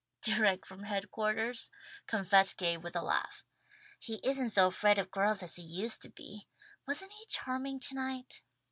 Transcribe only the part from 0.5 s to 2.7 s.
from headquarters," confessed